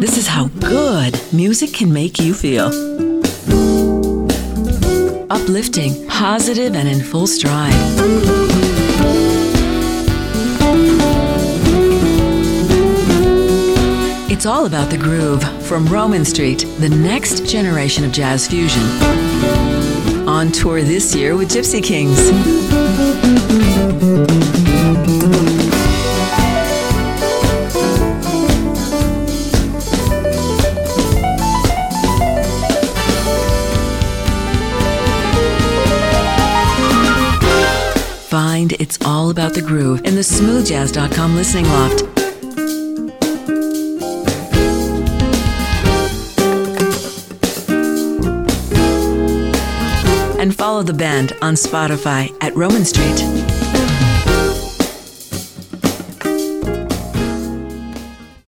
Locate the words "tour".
20.50-20.80